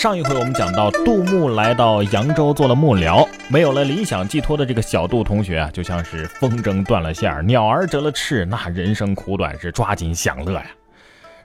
[0.00, 10.64] 上一回我们讲到，杜牧来到扬州做了幕僚，没有了理想寄托的这个小杜同学啊，就像是风筝断了线，鸟儿折了翅，那人生苦短，是抓紧享乐呀。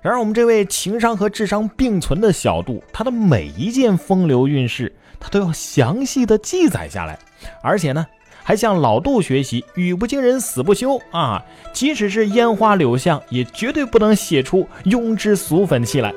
[0.02, 7.20] 然而我们这位情商和智商并存的小杜，他的每一件风流韵事，他都要详细的记载下来，
[7.62, 8.08] 而且呢，
[8.42, 11.44] 还向老杜学习，语不惊人死不休啊！
[11.74, 16.14] 即使是烟花柳巷，也绝对不能写出庸脂俗粉气来。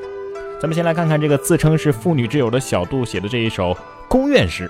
[0.61, 3.77] 咱们先来看看这个自称是妇女之友的小杜写的这一首
[4.09, 4.69] 宫怨诗：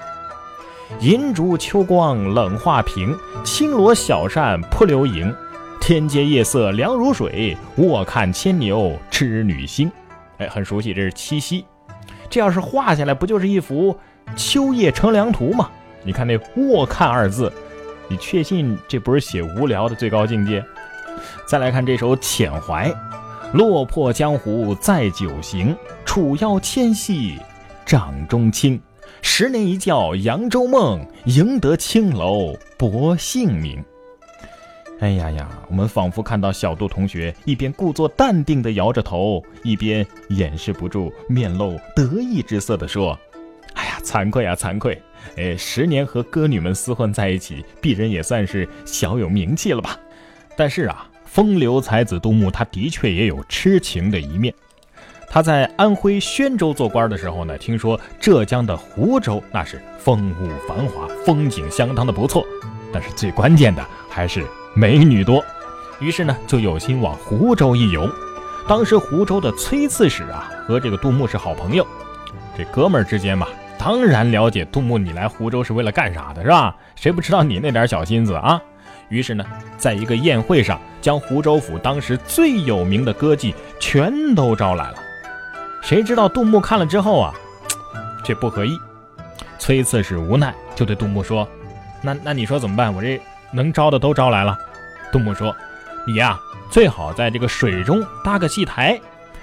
[1.00, 5.34] 银烛秋光冷画屏，轻罗小扇扑流萤。
[5.80, 9.90] 天阶夜色凉如水，卧看牵牛织女星。
[10.36, 11.64] 哎，很熟悉，这是七夕。
[12.28, 13.98] 这要是画下来，不就是一幅
[14.36, 15.70] 秋夜乘凉图吗？
[16.02, 17.50] 你看那“卧看”二字，
[18.08, 20.62] 你确信这不是写无聊的最高境界？
[21.46, 22.90] 再来看这首《遣怀》。
[23.54, 27.38] 落魄江湖再酒行，楚腰纤细
[27.86, 28.80] 掌中轻。
[29.22, 33.82] 十年一觉扬州梦，赢得青楼薄幸名。
[35.00, 43.18] 哎呀呀，我们仿佛看到小杜同学一边故作淡定地摇着头，一边掩饰不住面露得意之色地说
[43.74, 45.00] ：“哎呀，惭愧啊，惭愧！
[45.36, 49.98] 哎，十年和歌女们厮混在一起，鄙人也算是小有名气了吧？
[50.54, 54.52] 但是啊。”风流才子杜牧，他的确也有痴情的一面。
[55.30, 62.44] 他在安徽宣州做官的时候呢，听说浙江的湖州那是风物繁华，风景相当的不错，
[62.92, 64.42] 但是最关键的还是
[64.74, 65.44] 美女多。
[66.00, 68.10] 于是呢，就有心往湖州一游。
[68.66, 71.86] 当时湖州的崔刺史啊，和这个杜牧是好朋友，
[72.56, 73.46] 这哥们儿之间嘛，
[73.78, 76.74] 当然了解杜牧你来湖州是为了干啥的，是吧？
[76.96, 78.60] 谁不知道你那点小心思啊？
[79.08, 79.44] 于是呢，
[79.76, 84.96] 在一个宴会上，将湖州府当时最有名的歌妓全都招来了。
[85.82, 87.34] 谁知道杜牧看了之后啊，
[88.22, 88.78] 这不合意。
[89.58, 91.48] 崔刺史无奈，就对杜牧说
[92.02, 92.94] ：“那那你说怎么办？
[92.94, 93.20] 我这
[93.52, 94.58] 能招的都招来了。”
[95.10, 95.54] 杜牧说
[96.06, 96.38] ：“你呀，
[96.70, 99.00] 最好在这个水中搭个戏台，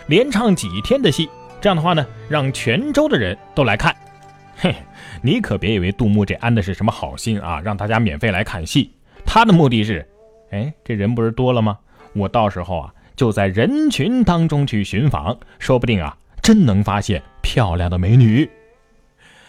[0.07, 1.29] 连唱几天的戏。
[1.59, 3.95] 这样的话呢，让泉州的人都来看。
[4.57, 4.75] 嘿，
[5.21, 8.91] 你可别以为杜牧这安的是什么好心啊，让大家免费来看戏。”
[9.25, 10.07] 他的目的是，
[10.51, 11.77] 哎，这人不是多了吗？
[12.13, 18.49] 我到时候啊，就在人群当中去寻访，说不定啊，真能发现漂亮的美女。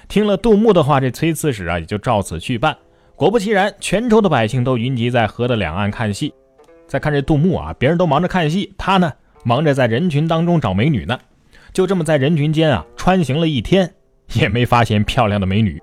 [0.08, 2.76] 听了杜牧的话，这崔刺史啊，也就照此去办。
[3.14, 6.34] 果不其然，泉州的百姓都云集在河的两岸看戏。
[6.86, 9.12] 再看这杜牧啊，别人都忙着看戏，他呢，
[9.44, 11.18] 忙着在人群当中找美女呢。
[11.72, 13.94] 就这么在人群间啊，穿行了一天，
[14.34, 15.80] 也没发现漂亮的美女。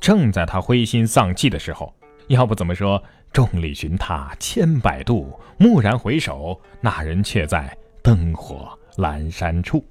[0.00, 1.94] 正在他灰心丧气的时候。
[2.28, 3.02] 要不怎么说
[3.32, 9.84] 众里寻他千百度，蓦然回首，那人却在灯火阑珊处。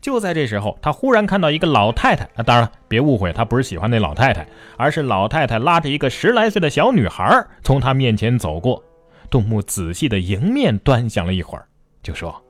[0.00, 4.46] 就在这时候，他忽然看到一个老太太啊，当然了，别误会，他不是喜欢那老太太，
[4.76, 8.82] 而是老太太拉着一个十来岁的小女孩从他面前走过。
[9.30, 11.66] 杜牧仔细的迎面端详了一会儿，
[12.02, 12.42] 就说：“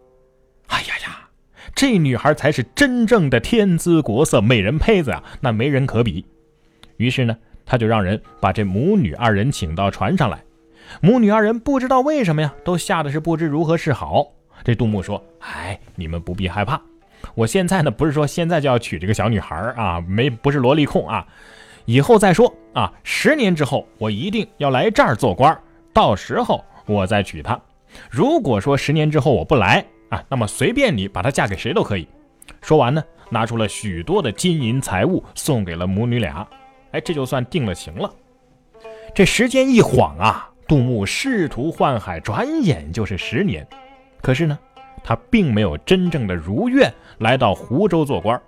[0.69, 1.29] 哎呀呀，
[1.75, 6.25] 这女孩才是真正的天姿国色美人胚子啊，那没人可比。”
[6.97, 7.37] 于是呢。
[7.73, 10.45] 他就让人把这母女二人请到船上来，
[11.01, 14.27] 母女二人不知道为什么呀，都吓得是不知如何是好。
[14.63, 16.79] 这杜牧说：“哎，你们不必害怕，
[17.35, 21.27] 我现在呢不是说现在就要娶这个小女孩啊，没不是萝莉控啊，
[21.87, 22.93] 以后再说啊。
[23.05, 25.59] 十年之后我一定要来这儿做官，
[25.95, 27.59] 到时候我再娶她。
[28.11, 32.07] 如果说十年之后我不来啊，那么随便你把她嫁给谁都可以。”
[32.61, 36.47] 说完呢，拿出了许多的金银财物送给了母女俩。
[36.93, 38.11] 哎，这就算定了情了。
[39.15, 43.67] 这时间一晃啊，杜牧仕途宦海，转眼就是十年。
[44.21, 44.59] 可是呢，
[45.03, 48.41] 他并没有真正的如愿来到湖州做官。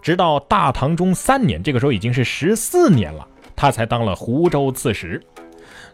[0.00, 5.22] 直到大唐中三年，这个时候已经是十四年了，他才当了湖州刺史。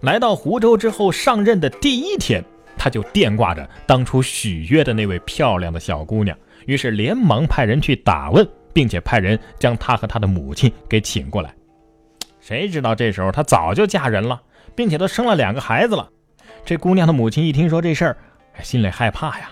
[0.00, 2.42] 来到湖州之后，上任的第一天，
[2.76, 11.54] 他就惦挂着当初许约的那位漂亮的小姑娘，于是连忙派人去打问，并且派人将她和她的母亲给请过来。
[12.50, 14.42] 谁知道这时候她早就嫁人了，
[14.74, 16.10] 并且都生了两个孩子了。
[16.64, 18.16] 这姑娘的母亲一听说这事儿，
[18.60, 19.50] 心里害怕呀，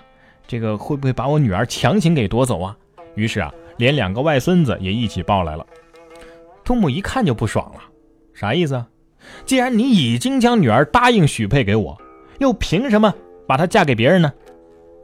[0.48, 2.76] 这个会不会把我女儿强行给夺走啊？
[3.14, 5.64] 于是啊，连两个外孙子也一起抱来了。
[6.64, 7.80] 杜牧一看就不爽了，
[8.34, 8.88] 啥意思啊？
[9.46, 11.96] 既然你已经将女儿答应许配给我，
[12.40, 13.14] 又凭什么
[13.46, 14.32] 把她嫁给别人呢？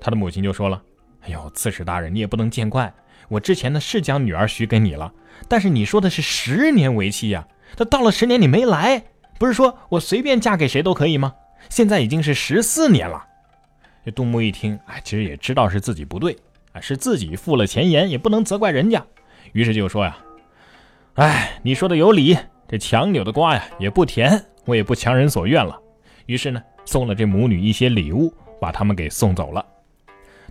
[0.01, 0.83] 他的母亲就说了
[1.23, 2.93] ：“哎呦，刺史大人，你也不能见怪，
[3.29, 5.13] 我之前呢是将女儿许给你了，
[5.49, 9.05] 但是你说的是十年为期呀。”他到了十年你没来，
[9.39, 11.35] 不是说我随便嫁给谁都可以吗？
[11.69, 13.25] 现在已经是十四年了。
[14.05, 16.37] 这杜牧一听，哎，其实也知道是自己不对，
[16.73, 19.05] 啊，是自己负了前言，也不能责怪人家。
[19.53, 20.17] 于是就说呀
[21.15, 22.37] ：“哎，你说的有理，
[22.69, 25.81] 这强扭的瓜呀也不甜，我也不强人所愿了。”
[26.27, 29.65] 于是呢，送了这母女一些礼物，把他们给送走了。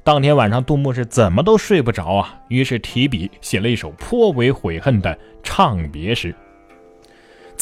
[0.04, 6.36] 当天晚上，杜牧是怎么都睡不着啊，于是提笔写了一首颇为悔恨的唱别诗：“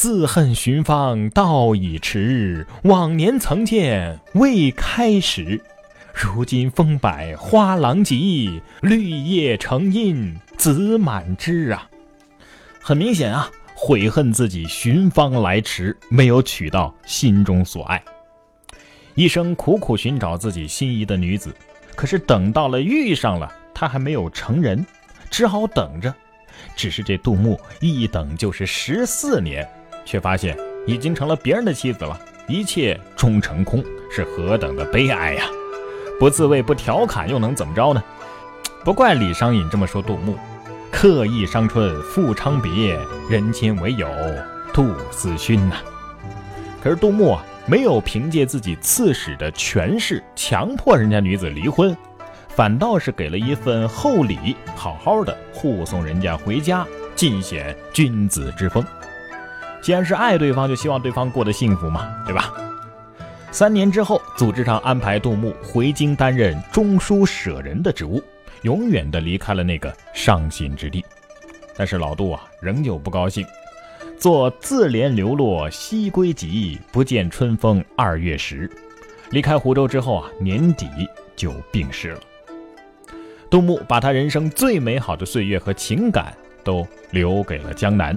[0.02, 5.62] 自恨寻芳道已迟，往年曾见未开时。
[6.12, 11.88] 如今风摆花狼藉，绿叶成荫子满枝啊！”
[12.82, 13.48] 很明显啊。
[13.76, 18.04] 悔恨自己寻芳来迟，没有娶到心中所爱，
[19.14, 21.56] 一生苦苦寻找自己心仪的女子，
[21.96, 24.84] 可是等到了遇上了，她还没有成人，
[25.30, 26.12] 只好等着。
[26.76, 29.68] 只是这杜牧一等就是十四年，
[30.06, 35.46] 却发现已经成了别人的妻子了，一切终成空，是何等的悲哀呀！
[36.20, 38.04] 不自慰不调侃又能怎么着呢？
[38.84, 40.36] 不怪李商隐这么说杜牧。
[40.92, 43.00] 刻意伤春复昌别，
[43.30, 44.08] 人间唯有
[44.74, 45.78] 杜思勋呐。
[46.84, 51.96] 可是杜牧啊，没有凭借自己刺史的权势强迫人家女子离婚，
[52.50, 58.84] 反倒是给了一份厚礼，好好的护送人家回家，尽显君子之风。
[59.82, 62.54] 既然是爱对方，就希望对方过得幸福嘛，对吧？
[63.52, 68.22] 三年之后，组织上安排杜牧回京担任中书舍人的职务。
[68.62, 71.04] 永远的离开了那个伤心之地，
[71.76, 73.44] 但是老杜啊，仍旧不高兴。
[74.20, 78.70] 做自怜流落西归急，不见春风二月时。
[79.32, 80.88] 离开湖州之后啊，年底
[81.36, 82.20] 就病逝了。
[83.50, 86.32] 杜牧把他人生最美好的岁月和情感
[86.64, 88.16] 都留给了江南。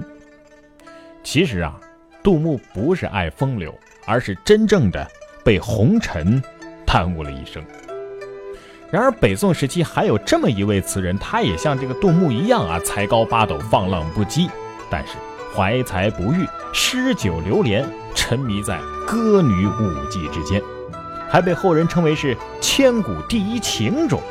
[1.35, 1.77] 其实啊，
[2.23, 5.05] 杜牧不是爱风流，而是真正的
[5.43, 6.41] 被红尘
[6.85, 7.61] 耽误了一生。
[8.89, 14.49] 然而，北宋时期还有这么一位词人，他也像这个杜牧一样啊，才高八斗，放浪不羁，
[14.89, 15.15] 但是
[15.53, 17.85] 怀才不遇，诗酒流连，
[18.15, 20.61] 沉迷在歌女舞伎之间，
[21.29, 24.21] 还被后人称为是千古第一情种。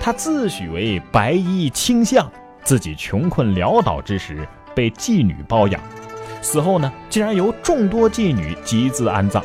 [0.00, 2.26] 他自诩为白衣卿相，
[2.64, 5.78] 自己穷困潦倒之时被妓女包养，
[6.40, 9.42] 死后呢，竟然由众多妓女集资安葬。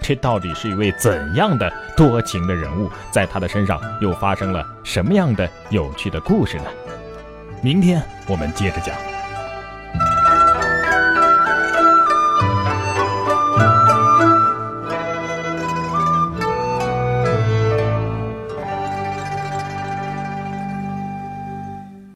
[0.00, 2.90] 这到底是一位怎样的多情的人物？
[3.10, 6.64] 在他的身上又发生了什么样的有趣的故事呢？
[7.62, 9.13] 明天我们接着讲。